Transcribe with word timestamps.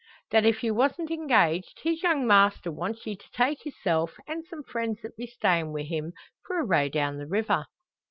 "That 0.31 0.47
if 0.47 0.63
you 0.63 0.73
wasn't 0.73 1.11
engaged, 1.11 1.81
his 1.83 2.01
young 2.01 2.25
master 2.25 2.71
wants 2.71 3.05
ye 3.05 3.15
to 3.15 3.31
take 3.33 3.61
hisself, 3.61 4.15
and 4.27 4.43
some 4.43 4.63
friends 4.63 4.99
that 5.03 5.15
be 5.15 5.27
staying 5.27 5.73
wi' 5.73 5.83
him, 5.83 6.13
for 6.43 6.59
a 6.59 6.65
row 6.65 6.89
down 6.89 7.19
the 7.19 7.27
river." 7.27 7.67